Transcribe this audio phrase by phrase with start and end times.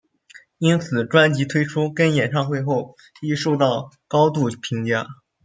[0.57, 5.05] 因此专辑推出跟演唱会后亦受到高度评价。